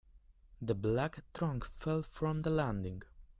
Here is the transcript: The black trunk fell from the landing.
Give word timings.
The 0.59 0.73
black 0.73 1.19
trunk 1.31 1.63
fell 1.63 2.01
from 2.01 2.41
the 2.41 2.49
landing. 2.49 3.03